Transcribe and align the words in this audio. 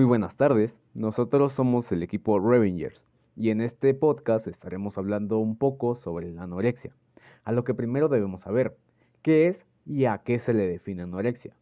Muy 0.00 0.06
buenas 0.06 0.34
tardes, 0.34 0.78
nosotros 0.94 1.52
somos 1.52 1.92
el 1.92 2.02
equipo 2.02 2.40
Revengers 2.40 3.04
y 3.36 3.50
en 3.50 3.60
este 3.60 3.92
podcast 3.92 4.46
estaremos 4.46 4.96
hablando 4.96 5.36
un 5.36 5.58
poco 5.58 5.94
sobre 5.94 6.32
la 6.32 6.44
anorexia, 6.44 6.96
a 7.44 7.52
lo 7.52 7.64
que 7.64 7.74
primero 7.74 8.08
debemos 8.08 8.40
saber, 8.40 8.78
qué 9.20 9.48
es 9.48 9.66
y 9.84 10.06
a 10.06 10.16
qué 10.24 10.38
se 10.38 10.54
le 10.54 10.66
define 10.66 11.02
anorexia. 11.02 11.54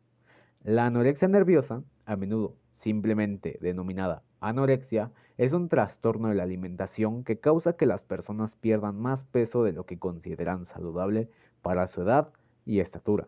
La 0.63 0.87
anorexia 0.87 1.27
nerviosa, 1.27 1.83
a 2.07 2.15
menudo 2.15 2.55
simplemente 2.77 3.59
denominada 3.61 4.23
anorexia, 4.39 5.11
es 5.37 5.53
un 5.53 5.69
trastorno 5.69 6.29
de 6.29 6.37
la 6.37 6.45
alimentación 6.45 7.25
que 7.25 7.41
causa 7.41 7.73
que 7.73 7.87
las 7.87 8.03
personas 8.03 8.55
pierdan 8.55 9.01
más 9.01 9.25
peso 9.25 9.65
de 9.65 9.73
lo 9.73 9.85
que 9.85 9.99
consideran 9.99 10.65
saludable 10.67 11.29
para 11.61 11.89
su 11.89 12.03
edad 12.03 12.29
y 12.65 12.79
estatura. 12.79 13.27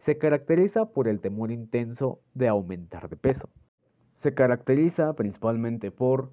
Se 0.00 0.18
caracteriza 0.18 0.86
por 0.86 1.06
el 1.06 1.20
temor 1.20 1.52
intenso 1.52 2.18
de 2.34 2.48
aumentar 2.48 3.08
de 3.08 3.16
peso 3.16 3.48
se 4.18 4.34
caracteriza 4.34 5.14
principalmente 5.14 5.92
por 5.92 6.32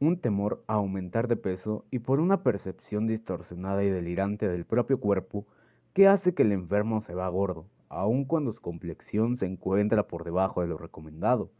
un 0.00 0.18
temor 0.18 0.64
a 0.66 0.74
aumentar 0.74 1.28
de 1.28 1.36
peso 1.36 1.84
y 1.90 1.98
por 1.98 2.18
una 2.18 2.42
percepción 2.42 3.06
distorsionada 3.06 3.84
y 3.84 3.90
delirante 3.90 4.48
del 4.48 4.64
propio 4.64 4.98
cuerpo 4.98 5.46
que 5.92 6.08
hace 6.08 6.32
que 6.32 6.44
el 6.44 6.52
enfermo 6.52 7.02
se 7.02 7.14
vea 7.14 7.28
gordo, 7.28 7.66
aun 7.90 8.24
cuando 8.24 8.54
su 8.54 8.62
complexión 8.62 9.36
se 9.36 9.44
encuentra 9.44 10.08
por 10.08 10.24
debajo 10.24 10.62
de 10.62 10.68
lo 10.68 10.78
recomendado. 10.78 11.50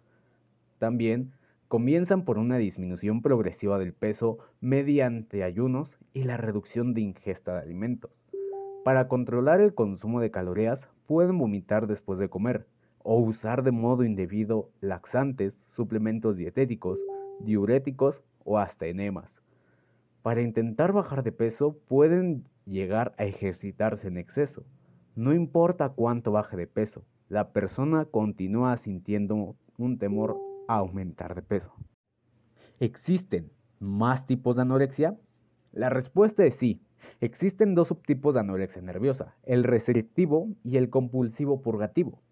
También 0.78 1.32
comienzan 1.68 2.24
por 2.24 2.38
una 2.38 2.56
disminución 2.56 3.20
progresiva 3.20 3.78
del 3.78 3.92
peso 3.92 4.38
mediante 4.62 5.44
ayunos 5.44 5.90
y 6.14 6.22
la 6.22 6.38
reducción 6.38 6.94
de 6.94 7.02
ingesta 7.02 7.52
de 7.52 7.60
alimentos. 7.60 8.10
Para 8.82 9.08
controlar 9.08 9.60
el 9.60 9.74
consumo 9.74 10.20
de 10.20 10.30
calorías 10.30 10.80
pueden 11.06 11.36
vomitar 11.36 11.86
después 11.86 12.18
de 12.18 12.30
comer, 12.30 12.66
o 13.04 13.20
usar 13.20 13.62
de 13.62 13.70
modo 13.70 14.02
indebido 14.02 14.70
laxantes, 14.80 15.54
suplementos 15.76 16.36
dietéticos, 16.36 16.98
diuréticos 17.38 18.20
o 18.44 18.58
hasta 18.58 18.86
enemas. 18.86 19.30
Para 20.22 20.40
intentar 20.40 20.92
bajar 20.92 21.22
de 21.22 21.30
peso 21.30 21.76
pueden 21.86 22.48
llegar 22.64 23.14
a 23.18 23.24
ejercitarse 23.24 24.08
en 24.08 24.16
exceso. 24.16 24.64
No 25.14 25.34
importa 25.34 25.90
cuánto 25.90 26.32
baje 26.32 26.56
de 26.56 26.66
peso, 26.66 27.04
la 27.28 27.52
persona 27.52 28.06
continúa 28.06 28.78
sintiendo 28.78 29.54
un 29.76 29.98
temor 29.98 30.38
a 30.66 30.76
aumentar 30.76 31.34
de 31.34 31.42
peso. 31.42 31.74
¿Existen 32.80 33.50
más 33.80 34.26
tipos 34.26 34.56
de 34.56 34.62
anorexia? 34.62 35.14
La 35.72 35.90
respuesta 35.90 36.44
es 36.46 36.54
sí. 36.56 36.80
Existen 37.20 37.74
dos 37.74 37.88
subtipos 37.88 38.32
de 38.32 38.40
anorexia 38.40 38.80
nerviosa, 38.80 39.36
el 39.42 39.62
restrictivo 39.62 40.48
y 40.64 40.78
el 40.78 40.88
compulsivo 40.88 41.60
purgativo. 41.60 42.22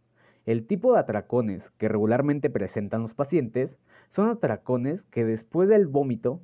El 0.44 0.66
tipo 0.66 0.92
de 0.92 0.98
atracones 0.98 1.70
que 1.78 1.88
regularmente 1.88 2.50
presentan 2.50 3.02
los 3.02 3.14
pacientes 3.14 3.78
son 4.10 4.28
atracones 4.28 5.02
que 5.04 5.24
después 5.24 5.68
del 5.68 5.86
vómito, 5.86 6.40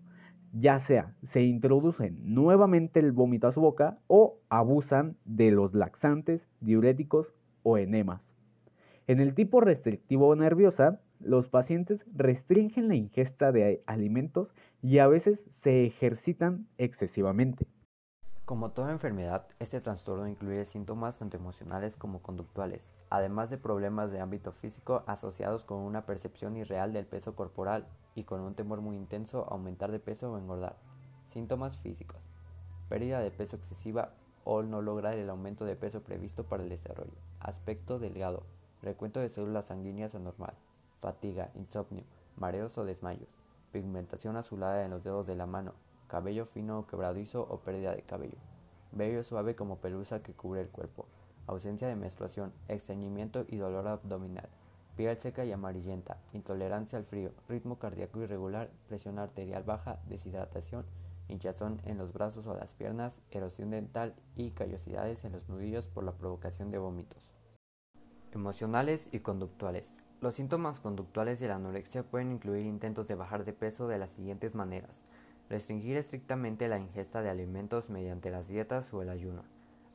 ya 0.53 0.79
sea 0.79 1.15
se 1.25 1.43
introducen 1.43 2.19
nuevamente 2.23 3.01
el 3.01 3.11
vómito 3.11 3.49
a 3.49 3.53
su 3.53 3.61
boca 3.61 3.99
o 4.07 4.39
abusan 4.49 5.17
de 5.25 5.51
los 5.51 5.75
laxantes, 5.75 6.49
diuréticos 6.61 7.35
o 7.65 7.77
enemas. 7.77 8.23
En 9.09 9.21
el 9.21 9.35
tipo 9.35 9.61
restrictivo 9.61 10.37
nerviosa, 10.37 11.01
los 11.19 11.49
pacientes 11.49 12.07
restringen 12.15 12.87
la 12.87 12.95
ingesta 12.95 13.51
de 13.51 13.83
alimentos 13.87 14.55
y 14.81 14.99
a 14.99 15.09
veces 15.09 15.41
se 15.63 15.85
ejercitan 15.85 16.67
excesivamente. 16.79 17.67
Como 18.49 18.71
toda 18.71 18.93
enfermedad, 18.93 19.45
este 19.59 19.79
trastorno 19.79 20.27
incluye 20.27 20.65
síntomas 20.65 21.19
tanto 21.19 21.37
emocionales 21.37 21.99
como 21.99 22.23
conductuales, 22.23 22.95
además 23.11 23.51
de 23.51 23.59
problemas 23.59 24.11
de 24.11 24.21
ámbito 24.21 24.53
físico 24.53 25.03
asociados 25.07 25.65
con 25.65 25.81
una 25.81 26.07
percepción 26.07 26.57
irreal 26.57 26.95
del 26.95 27.05
peso 27.05 27.37
corporal 27.37 27.87
y 28.15 28.25
con 28.25 28.41
un 28.41 28.55
temor 28.55 28.81
muy 28.81 28.97
intenso 28.97 29.45
a 29.45 29.53
aumentar 29.53 29.93
de 29.93 30.01
peso 30.01 30.33
o 30.33 30.39
engordar. 30.39 30.77
Síntomas 31.27 31.77
físicos. 31.77 32.23
Pérdida 32.89 33.21
de 33.21 33.31
peso 33.31 33.57
excesiva 33.57 34.15
o 34.45 34.63
no 34.63 34.81
lograr 34.81 35.19
el 35.19 35.29
aumento 35.29 35.67
de 35.67 35.77
peso 35.77 36.01
previsto 36.03 36.45
para 36.45 36.63
el 36.63 36.71
desarrollo. 36.71 37.19
Aspecto 37.41 37.99
delgado. 37.99 38.45
Recuento 38.81 39.21
de 39.21 39.29
células 39.29 39.67
sanguíneas 39.67 40.15
anormal. 40.15 40.55
Fatiga, 41.03 41.51
insomnio, 41.55 42.05
mareos 42.35 42.79
o 42.79 42.87
desmayos. 42.87 43.29
Pigmentación 43.73 44.39
azulada 44.39 44.87
en 44.87 44.91
los 44.91 45.05
dedos 45.05 45.27
de 45.27 45.37
la 45.37 45.45
mano, 45.45 45.75
cabello 46.09 46.47
fino 46.47 46.81
o 46.81 46.87
quebradizo 46.87 47.47
o 47.49 47.61
pérdida 47.61 47.95
de 47.95 48.03
cabello, 48.03 48.39
vello 48.93 49.23
suave 49.23 49.55
como 49.55 49.77
pelusa 49.77 50.23
que 50.23 50.33
cubre 50.33 50.63
el 50.63 50.69
cuerpo, 50.69 51.07
ausencia 51.47 51.87
de 51.87 51.97
menstruación, 51.97 52.53
estreñimiento 52.67 53.45
y 53.47 53.57
dolor 53.57 53.87
abdominal, 53.87 54.49
piel 54.97 55.17
seca 55.19 55.45
y 55.45 55.53
amarillenta, 55.53 56.19
intolerancia 56.33 56.99
al 56.99 57.05
frío, 57.05 57.31
ritmo 57.49 57.79
cardíaco 57.79 58.21
irregular, 58.21 58.71
presión 58.89 59.19
arterial 59.19 59.63
baja, 59.63 60.01
deshidratación, 60.09 60.85
hinchazón 61.29 61.81
en 61.85 61.99
los 61.99 62.13
brazos 62.13 62.47
o 62.47 62.55
las 62.55 62.73
piernas, 62.73 63.21
erosión 63.31 63.71
dental 63.71 64.15
y 64.35 64.51
callosidades 64.51 65.25
en 65.25 65.33
los 65.33 65.49
nudillos 65.49 65.87
por 65.87 66.05
la 66.05 66.13
provocación 66.13 66.71
de 66.71 66.79
vómitos. 66.79 67.31
Emocionales 68.33 69.09
y 69.13 69.21
conductuales. 69.21 69.95
Los 70.21 70.35
síntomas 70.35 70.81
conductuales 70.81 71.39
de 71.39 71.49
la 71.49 71.57
anorexia 71.57 72.03
pueden 72.03 72.33
incluir 72.33 72.67
intentos 72.67 73.07
de 73.07 73.15
bajar 73.15 73.45
de 73.45 73.53
peso 73.53 73.87
de 73.87 73.99
las 73.99 74.11
siguientes 74.11 74.55
maneras. 74.55 75.01
Restringir 75.49 75.97
estrictamente 75.97 76.69
la 76.69 76.79
ingesta 76.79 77.23
de 77.23 77.31
alimentos 77.31 77.89
mediante 77.89 78.31
las 78.31 78.49
dietas 78.49 78.93
o 78.93 79.01
el 79.01 79.09
ayuno. 79.09 79.45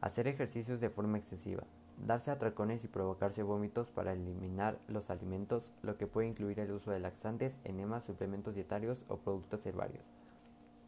Hacer 0.02 0.28
ejercicios 0.28 0.80
de 0.80 0.90
forma 0.90 1.20
excesiva. 1.20 1.64
Darse 2.04 2.32
atracones 2.32 2.84
y 2.84 2.88
provocarse 2.88 3.44
vómitos 3.44 3.92
para 3.92 4.14
eliminar 4.14 4.80
los 4.88 5.12
alimentos, 5.12 5.70
lo 5.84 5.96
que 5.96 6.08
puede 6.08 6.28
incluir 6.28 6.60
el 6.60 6.72
uso 6.72 6.90
de 6.90 7.00
laxantes, 7.00 7.56
enemas, 7.66 8.04
suplementos 8.04 8.56
dietarios 8.56 9.06
o 9.08 9.18
productos 9.18 9.64
herbarios. 9.68 10.04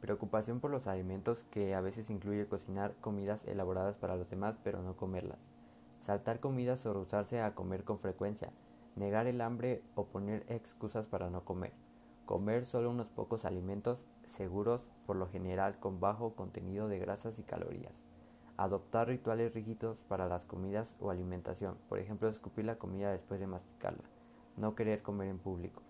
Preocupación 0.01 0.59
por 0.59 0.71
los 0.71 0.87
alimentos 0.87 1.43
que 1.51 1.75
a 1.75 1.81
veces 1.81 2.09
incluye 2.09 2.47
cocinar 2.47 2.95
comidas 3.01 3.45
elaboradas 3.45 3.97
para 3.97 4.15
los 4.15 4.29
demás 4.31 4.59
pero 4.63 4.81
no 4.81 4.95
comerlas. 4.97 5.37
Saltar 6.01 6.39
comidas 6.39 6.83
o 6.87 6.93
rehusarse 6.93 7.39
a 7.39 7.53
comer 7.53 7.83
con 7.83 7.99
frecuencia. 7.99 8.51
Negar 8.95 9.27
el 9.27 9.41
hambre 9.41 9.83
o 9.93 10.05
poner 10.05 10.43
excusas 10.49 11.05
para 11.07 11.29
no 11.29 11.45
comer. 11.45 11.73
Comer 12.25 12.65
solo 12.65 12.89
unos 12.89 13.07
pocos 13.09 13.45
alimentos 13.45 14.05
seguros, 14.27 14.87
por 15.05 15.15
lo 15.15 15.27
general 15.27 15.79
con 15.79 15.99
bajo 15.99 16.35
contenido 16.35 16.87
de 16.87 16.99
grasas 16.99 17.39
y 17.39 17.43
calorías. 17.43 18.03
Adoptar 18.57 19.07
rituales 19.07 19.53
rígidos 19.53 20.01
para 20.07 20.27
las 20.27 20.45
comidas 20.45 20.95
o 20.99 21.09
alimentación, 21.09 21.77
por 21.89 21.99
ejemplo, 21.99 22.29
escupir 22.29 22.65
la 22.65 22.77
comida 22.77 23.11
después 23.11 23.39
de 23.39 23.47
masticarla. 23.47 24.03
No 24.57 24.75
querer 24.75 25.01
comer 25.01 25.27
en 25.27 25.39
público. 25.39 25.81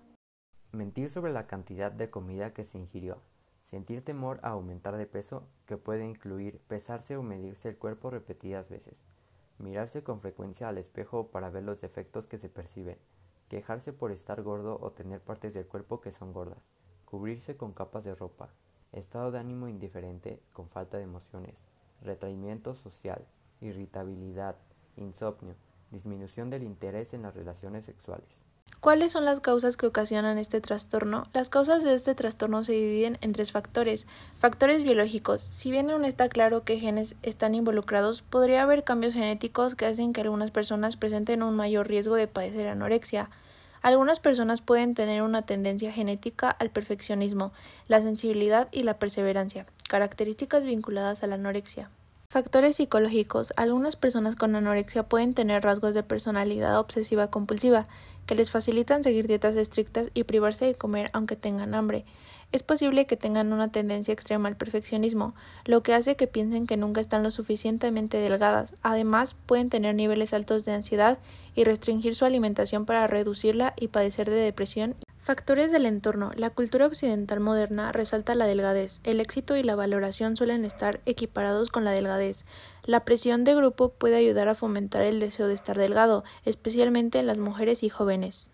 Mentir 0.72 1.10
sobre 1.10 1.32
la 1.32 1.48
cantidad 1.48 1.92
de 1.92 2.10
comida 2.10 2.54
que 2.54 2.64
se 2.64 2.78
ingirió. 2.78 3.22
Sentir 3.64 4.04
temor 4.04 4.40
a 4.44 4.50
aumentar 4.50 4.98
de 4.98 5.06
peso, 5.06 5.48
que 5.66 5.78
puede 5.78 6.06
incluir 6.06 6.60
pesarse 6.68 7.18
o 7.18 7.24
medirse 7.24 7.70
el 7.70 7.78
cuerpo 7.78 8.10
repetidas 8.10 8.70
veces. 8.70 9.06
Mirarse 9.58 10.04
con 10.04 10.22
frecuencia 10.22 10.68
al 10.68 10.78
espejo 10.78 11.28
para 11.28 11.50
ver 11.50 11.64
los 11.64 11.82
defectos 11.82 12.28
que 12.28 12.38
se 12.38 12.50
perciben 12.50 12.98
quejarse 13.48 13.94
por 13.94 14.12
estar 14.12 14.42
gordo 14.42 14.78
o 14.82 14.92
tener 14.92 15.22
partes 15.22 15.54
del 15.54 15.68
cuerpo 15.68 16.02
que 16.02 16.12
son 16.12 16.34
gordas, 16.34 16.64
cubrirse 17.06 17.56
con 17.56 17.74
capas 17.74 18.04
de 18.04 18.16
ropa, 18.16 18.50
estado 18.92 19.32
de 19.32 19.40
ánimo 19.40 19.68
indiferente 19.68 20.42
con 20.54 20.70
falta 20.70 20.98
de 20.98 21.04
emociones, 21.04 21.64
retraimiento 22.02 22.74
social, 22.74 23.26
irritabilidad, 23.62 24.56
insomnio, 24.98 25.56
disminución 25.92 26.50
del 26.50 26.64
interés 26.64 27.14
en 27.14 27.22
las 27.22 27.36
relaciones 27.36 27.86
sexuales. 27.86 28.42
¿Cuáles 28.80 29.14
son 29.14 29.26
las 29.26 29.40
causas 29.40 29.78
que 29.78 29.88
ocasionan 29.88 30.38
este 30.38 30.62
trastorno? 30.62 31.28
Las 31.34 31.50
causas 31.50 31.84
de 31.84 31.96
este 31.96 32.14
trastorno 32.14 32.64
se 32.64 32.74
dividen 32.74 33.18
en 33.22 33.32
tres 33.32 33.52
factores. 33.52 34.06
Factores 34.38 34.84
biológicos. 34.84 35.42
Si 35.42 35.72
bien 35.72 35.90
aún 35.90 36.06
está 36.06 36.30
claro 36.30 36.64
que 36.64 36.78
genes 36.78 37.16
están 37.24 37.56
involucrados, 37.56 38.22
podría 38.22 38.64
haber 38.64 38.84
cambios 38.84 39.14
genéticos 39.14 39.76
que 39.76 39.88
hacen 39.88 40.14
que 40.14 40.22
algunas 40.22 40.52
personas 40.52 40.98
presenten 40.98 41.42
un 41.42 41.56
mayor 41.56 41.88
riesgo 41.88 42.16
de 42.16 42.28
padecer 42.28 42.68
anorexia. 42.68 43.30
Algunas 43.86 44.20
personas 44.20 44.64
pueden 44.64 44.96
tener 44.96 45.22
una 45.22 45.44
tendencia 45.44 45.92
genética 45.92 46.50
al 46.50 46.72
perfeccionismo, 46.72 47.54
la 47.88 48.02
sensibilidad 48.02 48.68
y 48.72 48.82
la 48.82 48.98
perseverancia, 48.98 49.68
características 49.88 50.64
vinculadas 50.64 51.22
a 51.22 51.28
la 51.28 51.36
anorexia. 51.36 51.92
Factores 52.28 52.78
psicológicos. 52.78 53.54
Algunas 53.58 53.96
personas 53.96 54.36
con 54.36 54.56
anorexia 54.56 55.04
pueden 55.04 55.36
tener 55.36 55.62
rasgos 55.62 55.94
de 55.94 56.02
personalidad 56.02 56.80
obsesiva 56.80 57.30
compulsiva, 57.30 57.86
que 58.26 58.34
les 58.34 58.50
facilitan 58.50 59.04
seguir 59.04 59.28
dietas 59.28 59.56
estrictas 59.56 60.10
y 60.16 60.24
privarse 60.24 60.66
de 60.66 60.74
comer 60.74 61.12
aunque 61.14 61.36
tengan 61.36 61.76
hambre. 61.76 62.06
Es 62.56 62.64
posible 62.64 63.06
que 63.06 63.18
tengan 63.18 63.52
una 63.52 63.70
tendencia 63.70 64.14
extrema 64.14 64.48
al 64.48 64.56
perfeccionismo, 64.56 65.36
lo 65.66 65.84
que 65.84 65.94
hace 65.94 66.16
que 66.16 66.26
piensen 66.26 66.68
que 66.68 66.78
nunca 66.78 67.02
están 67.02 67.22
lo 67.22 67.30
suficientemente 67.30 68.18
delgadas. 68.18 68.76
Además, 68.82 69.36
pueden 69.46 69.70
tener 69.70 69.94
niveles 69.94 70.34
altos 70.34 70.64
de 70.64 70.72
ansiedad 70.72 71.18
y 71.54 71.66
restringir 71.66 72.16
su 72.16 72.24
alimentación 72.24 72.86
para 72.86 73.08
reducirla 73.08 73.74
y 73.76 73.90
padecer 73.90 74.30
de 74.30 74.38
depresión 74.38 74.96
Factores 75.18 75.74
del 75.74 75.86
entorno. 75.86 76.32
La 76.38 76.50
cultura 76.50 76.86
occidental 76.86 77.42
moderna 77.42 77.92
resalta 77.92 78.36
la 78.36 78.48
delgadez. 78.48 79.02
El 79.04 79.20
éxito 79.20 79.58
y 79.58 79.64
la 79.64 79.76
valoración 79.76 80.38
suelen 80.38 80.64
estar 80.64 81.02
equiparados 81.06 81.68
con 81.68 81.84
la 81.84 81.92
delgadez. 81.92 82.46
La 82.86 83.04
presión 83.04 83.44
de 83.44 83.56
grupo 83.56 83.90
puede 83.90 84.16
ayudar 84.16 84.48
a 84.48 84.56
fomentar 84.56 85.02
el 85.02 85.20
deseo 85.20 85.50
de 85.50 85.56
estar 85.56 85.78
delgado, 85.78 86.24
especialmente 86.46 87.20
en 87.20 87.28
las 87.28 87.38
mujeres 87.38 87.84
y 87.84 87.90
jóvenes. 87.90 88.50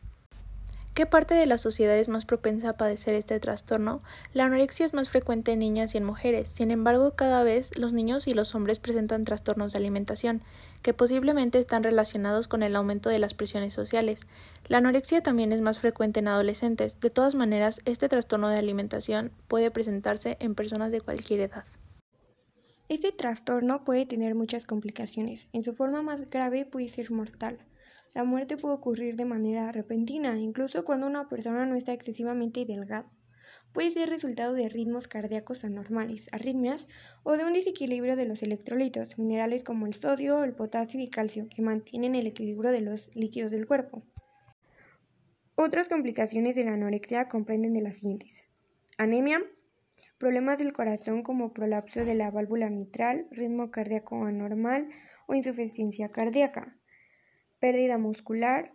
¿Qué 0.93 1.05
parte 1.05 1.35
de 1.35 1.45
la 1.45 1.57
sociedad 1.57 1.97
es 1.97 2.09
más 2.09 2.25
propensa 2.25 2.71
a 2.71 2.77
padecer 2.77 3.13
este 3.13 3.39
trastorno? 3.39 4.01
La 4.33 4.43
anorexia 4.43 4.85
es 4.85 4.93
más 4.93 5.07
frecuente 5.07 5.53
en 5.53 5.59
niñas 5.59 5.95
y 5.95 5.97
en 5.97 6.03
mujeres. 6.03 6.49
Sin 6.49 6.69
embargo, 6.69 7.15
cada 7.15 7.45
vez 7.45 7.77
los 7.77 7.93
niños 7.93 8.27
y 8.27 8.33
los 8.33 8.55
hombres 8.55 8.79
presentan 8.79 9.23
trastornos 9.23 9.71
de 9.71 9.77
alimentación, 9.77 10.41
que 10.81 10.93
posiblemente 10.93 11.59
están 11.59 11.83
relacionados 11.83 12.49
con 12.49 12.61
el 12.61 12.75
aumento 12.75 13.09
de 13.09 13.19
las 13.19 13.33
presiones 13.33 13.73
sociales. 13.73 14.27
La 14.67 14.79
anorexia 14.79 15.23
también 15.23 15.53
es 15.53 15.61
más 15.61 15.79
frecuente 15.79 16.19
en 16.19 16.27
adolescentes. 16.27 16.99
De 16.99 17.09
todas 17.09 17.35
maneras, 17.35 17.79
este 17.85 18.09
trastorno 18.09 18.49
de 18.49 18.57
alimentación 18.57 19.31
puede 19.47 19.71
presentarse 19.71 20.35
en 20.41 20.55
personas 20.55 20.91
de 20.91 20.99
cualquier 20.99 21.39
edad. 21.39 21.63
Este 22.89 23.13
trastorno 23.13 23.85
puede 23.85 24.05
tener 24.05 24.35
muchas 24.35 24.65
complicaciones. 24.65 25.47
En 25.53 25.63
su 25.63 25.71
forma 25.71 26.01
más 26.01 26.29
grave 26.29 26.65
puede 26.65 26.89
ser 26.89 27.11
mortal. 27.11 27.59
La 28.13 28.23
muerte 28.23 28.57
puede 28.57 28.75
ocurrir 28.75 29.15
de 29.15 29.25
manera 29.25 29.71
repentina, 29.71 30.37
incluso 30.37 30.83
cuando 30.83 31.07
una 31.07 31.29
persona 31.29 31.65
no 31.65 31.75
está 31.75 31.93
excesivamente 31.93 32.65
delgada. 32.65 33.09
Puede 33.73 33.89
ser 33.89 34.09
resultado 34.09 34.53
de 34.53 34.67
ritmos 34.67 35.07
cardíacos 35.07 35.63
anormales, 35.63 36.27
arritmias 36.33 36.87
o 37.23 37.37
de 37.37 37.45
un 37.45 37.53
desequilibrio 37.53 38.17
de 38.17 38.25
los 38.25 38.43
electrolitos, 38.43 39.17
minerales 39.17 39.63
como 39.63 39.87
el 39.87 39.93
sodio, 39.93 40.43
el 40.43 40.53
potasio 40.53 40.99
y 40.99 41.09
calcio, 41.09 41.47
que 41.47 41.61
mantienen 41.61 42.15
el 42.15 42.27
equilibrio 42.27 42.71
de 42.71 42.81
los 42.81 43.09
líquidos 43.15 43.49
del 43.49 43.67
cuerpo. 43.67 44.03
Otras 45.55 45.87
complicaciones 45.87 46.55
de 46.55 46.65
la 46.65 46.73
anorexia 46.73 47.29
comprenden 47.29 47.71
de 47.71 47.81
las 47.81 47.95
siguientes: 47.95 48.43
anemia, 48.97 49.41
problemas 50.17 50.59
del 50.59 50.73
corazón 50.73 51.23
como 51.23 51.53
prolapso 51.53 52.03
de 52.03 52.15
la 52.15 52.29
válvula 52.29 52.69
mitral, 52.69 53.27
ritmo 53.31 53.71
cardíaco 53.71 54.25
anormal 54.25 54.89
o 55.27 55.33
insuficiencia 55.33 56.09
cardíaca, 56.09 56.77
pérdida 57.61 57.99
muscular, 57.99 58.73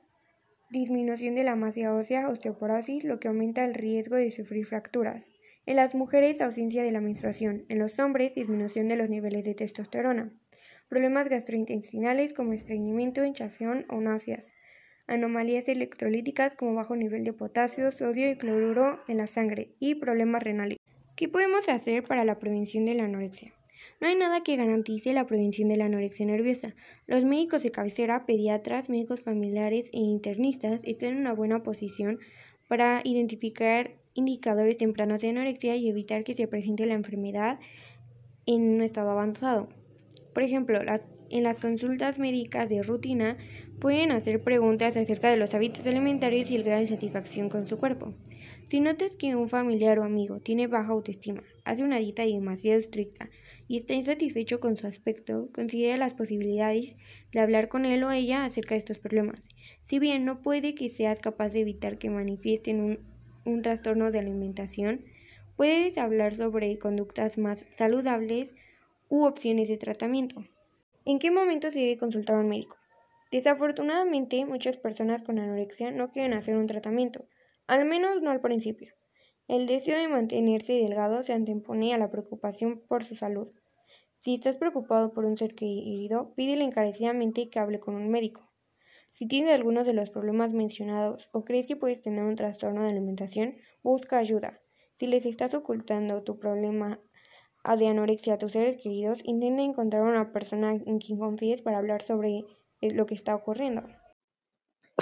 disminución 0.71 1.35
de 1.35 1.43
la 1.43 1.57
masa 1.57 1.93
ósea, 1.93 2.29
osteoporosis, 2.29 3.05
lo 3.05 3.19
que 3.19 3.27
aumenta 3.27 3.65
el 3.65 3.75
riesgo 3.75 4.15
de 4.15 4.31
sufrir 4.31 4.65
fracturas. 4.65 5.33
En 5.67 5.75
las 5.75 5.97
mujeres, 5.97 6.41
ausencia 6.41 6.85
de 6.85 6.93
la 6.93 7.01
menstruación. 7.01 7.65
En 7.69 7.81
los 7.81 7.99
hombres, 7.99 8.37
disminución 8.37 8.87
de 8.87 8.95
los 8.95 9.11
niveles 9.11 9.45
de 9.45 9.55
testosterona. 9.55 10.33
Problemas 10.89 11.29
gastrointestinales 11.29 12.33
como 12.33 12.53
estreñimiento, 12.53 13.25
hinchazón 13.25 13.87
o 13.91 14.01
náuseas. 14.01 14.55
Anomalías 15.09 15.69
electrolíticas 15.69 16.55
como 16.55 16.75
bajo 16.75 16.95
nivel 16.95 17.25
de 17.25 17.33
potasio, 17.33 17.91
sodio 17.91 18.31
y 18.31 18.37
cloruro 18.37 19.01
en 19.09 19.17
la 19.17 19.27
sangre. 19.27 19.75
Y 19.81 19.97
problemas 19.97 20.45
renales. 20.45 20.79
¿Qué 21.17 21.29
podemos 21.29 21.69
hacer 21.69 22.05
para 22.05 22.25
la 22.25 22.39
prevención 22.39 22.85
de 22.85 22.95
la 22.95 23.05
anorexia? 23.05 23.53
No 24.01 24.09
hay 24.09 24.17
nada 24.17 24.43
que 24.43 24.57
garantice 24.57 25.13
la 25.13 25.27
prevención 25.27 25.69
de 25.69 25.77
la 25.77 25.87
anorexia 25.87 26.27
nerviosa. 26.27 26.75
Los 27.07 27.25
médicos 27.25 27.63
de 27.63 27.71
cabecera, 27.71 28.27
pediatras, 28.27 28.89
médicos 28.89 29.21
familiares 29.21 29.89
e 29.93 29.99
internistas 29.99 30.83
están 30.85 31.11
en 31.11 31.19
una 31.19 31.33
buena 31.33 31.63
posición 31.63 32.19
para 32.69 33.01
identificar 33.05 33.95
indicadores 34.15 34.79
tempranos 34.79 35.23
de 35.23 35.31
anorexia 35.31 35.77
y 35.77 35.89
evitar 35.89 36.25
que 36.25 36.35
se 36.35 36.49
presente 36.49 36.87
la 36.87 36.95
enfermedad 36.95 37.59
en 38.47 38.63
un 38.63 38.83
estado 38.83 39.11
avanzado. 39.11 39.69
Por 40.33 40.43
ejemplo, 40.43 40.81
en 41.31 41.43
las 41.43 41.61
consultas 41.61 42.19
médicas 42.19 42.69
de 42.69 42.83
rutina 42.83 43.37
pueden 43.81 44.13
hacer 44.13 44.43
preguntas 44.43 44.97
acerca 44.97 45.31
de 45.31 45.37
los 45.37 45.55
hábitos 45.55 45.87
alimentarios 45.87 46.51
y 46.51 46.57
el 46.57 46.63
grado 46.63 46.81
de 46.81 46.87
satisfacción 46.87 47.49
con 47.49 47.67
su 47.67 47.79
cuerpo. 47.79 48.15
Si 48.69 48.81
notas 48.81 49.17
que 49.17 49.37
un 49.37 49.49
familiar 49.49 49.99
o 49.99 50.05
amigo 50.05 50.41
tiene 50.41 50.67
baja 50.67 50.93
autoestima, 50.93 51.43
hace 51.65 51.85
una 51.85 51.99
dieta 51.99 52.25
demasiado 52.25 52.79
estricta, 52.79 53.29
y 53.69 53.77
está 53.77 53.95
insatisfecho 53.95 54.61
con 54.61 54.77
su 54.77 54.87
aspecto, 54.87 55.49
considera 55.53 55.97
las 55.97 56.15
posibilidades 56.15 56.97
de 57.33 57.41
hablar 57.41 57.69
con 57.69 57.85
él 57.85 58.05
o 58.05 58.11
ella 58.11 58.45
acerca 58.45 58.75
de 58.75 58.79
estos 58.79 58.99
problemas. 58.99 59.49
Si 59.83 59.99
bien 59.99 60.25
no 60.25 60.43
puede 60.43 60.75
que 60.75 60.89
seas 60.89 61.21
capaz 61.21 61.51
de 61.51 61.61
evitar 61.61 61.99
que 61.99 62.11
manifiesten 62.11 62.81
un, 62.81 62.99
un 63.45 63.63
trastorno 63.63 64.11
de 64.11 64.19
alimentación, 64.19 65.05
puedes 65.57 65.99
hablar 65.99 66.35
sobre 66.35 66.79
conductas 66.79 67.39
más 67.39 67.65
saludables 67.77 68.55
u 69.09 69.25
opciones 69.25 69.69
de 69.69 69.79
tratamiento. 69.79 70.45
¿En 71.05 71.19
qué 71.19 71.31
momento 71.31 71.71
se 71.71 71.79
debe 71.79 71.99
consultar 71.99 72.37
a 72.37 72.41
un 72.41 72.49
médico? 72.49 72.77
Desafortunadamente, 73.31 74.45
muchas 74.45 74.77
personas 74.77 75.23
con 75.23 75.39
anorexia 75.39 75.91
no 75.91 76.11
quieren 76.11 76.35
hacer 76.35 76.57
un 76.57 76.67
tratamiento, 76.67 77.27
al 77.67 77.85
menos 77.85 78.23
no 78.23 78.31
al 78.31 78.41
principio. 78.41 78.95
El 79.49 79.69
deseo 79.69 79.97
de 79.97 80.09
mantenerse 80.09 80.73
delgado 80.73 81.23
se 81.23 81.33
antepone 81.33 81.95
a 81.95 81.99
la 81.99 82.11
preocupación 82.11 82.83
por 82.89 83.05
su 83.05 83.15
salud. 83.15 83.49
Si 84.19 84.35
estás 84.35 84.57
preocupado 84.57 85.13
por 85.13 85.25
un 85.25 85.37
ser 85.37 85.55
querido, 85.55 86.35
pídele 86.35 86.65
encarecidamente 86.65 87.49
que 87.49 87.61
hable 87.61 87.79
con 87.79 87.95
un 87.95 88.11
médico. 88.11 88.51
Si 89.13 89.29
tienes 89.29 89.55
algunos 89.55 89.87
de 89.87 89.93
los 89.93 90.11
problemas 90.11 90.53
mencionados 90.53 91.31
o 91.33 91.45
crees 91.45 91.69
que 91.69 91.77
puedes 91.77 92.01
tener 92.01 92.25
un 92.25 92.35
trastorno 92.35 92.83
de 92.83 92.91
alimentación, 92.91 93.55
busca 93.85 94.19
ayuda. 94.19 94.61
Si 94.97 95.07
les 95.07 95.25
estás 95.27 95.55
ocultando 95.55 96.25
tu 96.25 96.41
problema 96.41 96.99
de 97.79 97.87
anorexia 97.87 98.35
a 98.35 98.39
tus 98.39 98.51
seres 98.51 98.79
queridos, 98.79 99.21
intenta 99.25 99.63
encontrar 99.63 100.03
una 100.03 100.33
persona 100.33 100.73
en 100.75 100.99
quien 100.99 101.21
confíes 101.21 101.63
para 101.63 101.79
hablar 101.79 102.03
sobre 102.03 102.43
lo 102.81 103.07
que 103.07 103.15
está 103.15 103.35
ocurriendo. 103.37 103.85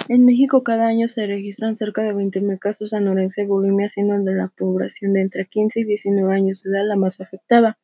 En 0.07 0.23
México 0.23 0.63
cada 0.63 0.85
año 0.85 1.07
se 1.07 1.25
registran 1.25 1.77
cerca 1.77 2.03
de 2.03 2.13
20.000 2.13 2.59
casos 2.59 2.91
de 2.91 2.97
anorexia 2.97 3.43
y 3.43 3.47
bulimia, 3.47 3.89
siendo 3.89 4.13
de 4.19 4.35
la 4.35 4.49
población 4.49 5.13
de 5.13 5.21
entre 5.21 5.47
15 5.47 5.79
y 5.79 5.83
19 5.83 6.31
años 6.31 6.63
edad 6.63 6.85
la 6.85 6.95
más 6.95 7.19
afectada. 7.19 7.79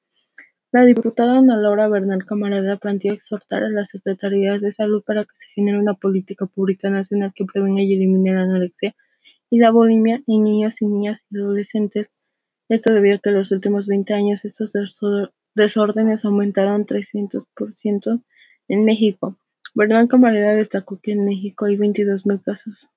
La 0.72 0.86
diputada 0.86 1.40
Ana 1.40 1.58
Laura 1.58 1.88
Bernal 1.88 2.24
Camarada 2.24 2.78
planteó 2.78 3.12
exhortar 3.12 3.64
a 3.64 3.70
las 3.70 3.90
secretarías 3.90 4.62
de 4.62 4.72
salud 4.72 5.04
para 5.04 5.24
que 5.24 5.32
se 5.36 5.48
genere 5.56 5.80
una 5.80 5.96
política 5.96 6.46
pública 6.46 6.92
nacional 6.92 7.34
que 7.36 7.46
prevenga 7.46 7.82
y 7.82 7.94
elimine 7.94 8.36
la 8.36 8.44
anorexia 8.44 8.96
y 9.50 9.58
la 9.58 9.72
bulimia 9.72 10.22
en 10.28 10.44
niños 10.44 10.80
y 10.80 10.86
niñas 10.86 11.26
y 11.32 11.40
adolescentes. 11.40 12.12
Esto 12.70 12.94
debido 12.94 13.16
a 13.16 13.20
que 13.20 13.30
en 13.30 13.36
los 13.38 13.52
últimos 13.52 13.88
20 13.88 14.14
años 14.14 14.46
estos 14.46 14.74
desórdenes 15.56 16.24
aumentaron 16.24 16.86
300% 16.86 18.24
en 18.68 18.86
México. 18.86 19.38
Bernal 19.74 20.10
Camareda 20.10 20.54
destacó 20.54 21.00
que 21.02 21.14
en 21.14 21.24
México 21.24 21.66
hay 21.66 21.78
mil 21.78 21.94
casos 22.44 22.90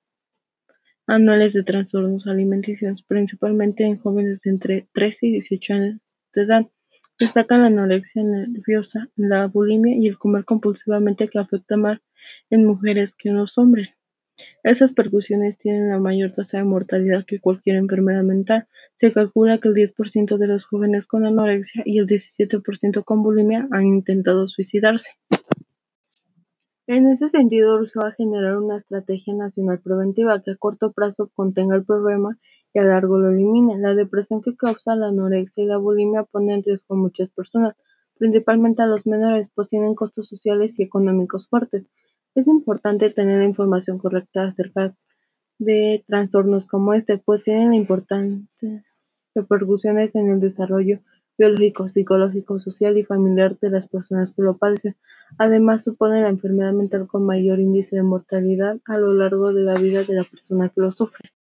anuales 1.07 1.53
de 1.53 1.63
trastornos 1.63 2.27
alimenticios, 2.27 3.05
principalmente 3.05 3.85
en 3.85 3.99
jóvenes 3.99 4.41
de 4.41 4.51
entre 4.51 4.89
13 4.93 5.27
y 5.27 5.33
18 5.33 5.73
años 5.73 6.01
de 6.35 6.43
edad. 6.43 6.67
Destacan 7.21 7.61
la 7.61 7.67
anorexia 7.69 8.25
nerviosa, 8.25 9.09
la 9.15 9.47
bulimia 9.47 9.97
y 9.97 10.09
el 10.09 10.19
comer 10.19 10.45
compulsivamente 10.45 11.29
que 11.29 11.39
afecta 11.39 11.77
más 11.77 12.01
en 12.51 12.67
mujeres 12.67 13.15
que 13.15 13.29
en 13.29 13.37
los 13.37 13.57
hombres. 13.57 13.95
Esas 14.65 14.93
percusiones 14.93 15.57
tienen 15.59 15.91
la 15.91 16.01
mayor 16.01 16.33
tasa 16.33 16.59
de 16.59 16.65
mortalidad 16.65 17.25
que 17.25 17.39
cualquier 17.39 17.77
enfermedad 17.77 18.25
mental. 18.25 18.67
Se 18.99 19.13
calcula 19.13 19.59
que 19.59 19.69
el 19.69 19.75
10% 19.75 20.39
de 20.39 20.47
los 20.49 20.65
jóvenes 20.65 21.07
con 21.07 21.25
anorexia 21.25 21.85
y 21.87 22.01
el 22.01 22.09
17% 22.09 23.05
con 23.05 23.23
bulimia 23.23 23.69
han 23.71 23.87
intentado 23.87 24.49
suicidarse. 24.49 25.11
En 26.87 27.09
ese 27.09 27.31
sentido, 27.31 27.77
urgió 27.77 28.05
a 28.05 28.13
generar 28.13 28.59
una 28.59 28.77
estrategia 28.77 29.33
nacional 29.33 29.81
preventiva 29.81 30.43
que 30.43 30.51
a 30.51 30.57
corto 30.57 30.93
plazo 30.93 31.31
contenga 31.35 31.77
el 31.77 31.85
problema 31.85 32.39
y 32.75 32.79
a 32.79 32.83
largo 32.85 33.19
lo 33.19 33.31
elimine. 33.31 33.79
La 33.79 33.95
depresión 33.95 34.43
que 34.43 34.55
causa 34.55 34.95
la 34.95 35.09
anorexia 35.09 35.65
y 35.65 35.67
la 35.67 35.79
bulimia 35.79 36.25
pone 36.25 36.53
en 36.53 36.63
riesgo 36.63 36.95
a 36.95 36.99
muchas 36.99 37.31
personas, 37.31 37.75
principalmente 38.19 38.83
a 38.83 38.87
los 38.87 39.07
menores, 39.07 39.51
pues 39.55 39.69
tienen 39.69 39.95
costos 39.95 40.29
sociales 40.29 40.79
y 40.79 40.83
económicos 40.83 41.49
fuertes. 41.49 41.87
Es 42.35 42.47
importante 42.49 43.09
tener 43.09 43.39
la 43.39 43.47
información 43.47 43.99
correcta 43.99 44.49
acerca 44.49 44.95
de 45.59 46.05
trastornos 46.07 46.67
como 46.67 46.93
este, 46.93 47.17
pues 47.17 47.43
tienen 47.45 47.73
importantes 47.73 48.85
repercusiones 49.35 50.15
en 50.15 50.29
el 50.31 50.41
desarrollo 50.41 51.01
biológico, 51.37 51.89
psicológico, 51.89 52.59
social 52.59 52.97
y 52.97 53.05
familiar 53.05 53.59
de 53.59 53.71
las 53.71 53.89
personas 53.89 54.33
que 54.33 54.43
lo 54.43 54.57
padecen. 54.57 54.97
Además, 55.39 55.85
supone 55.85 56.23
la 56.23 56.29
enfermedad 56.29 56.73
mental 56.73 57.07
con 57.07 57.27
mayor 57.27 57.61
índice 57.61 57.97
de 57.97 58.03
mortalidad 58.03 58.79
a 58.87 58.99
lo 58.99 59.13
largo 59.13 59.53
de 59.53 59.63
la 59.63 59.75
vida 59.75 60.05
de 60.05 60.15
la 60.15 60.25
persona 60.25 60.69
que 60.69 60.81
lo 60.81 60.91
sufre. 60.91 61.31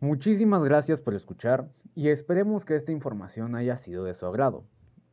Muchísimas 0.00 0.62
gracias 0.62 1.00
por 1.00 1.14
escuchar 1.14 1.68
y 1.94 2.08
esperemos 2.08 2.64
que 2.64 2.76
esta 2.76 2.92
información 2.92 3.54
haya 3.54 3.78
sido 3.78 4.04
de 4.04 4.14
su 4.14 4.26
agrado. 4.26 4.64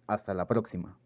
Hasta 0.08 0.34
la 0.34 0.48
próxima. 0.48 0.98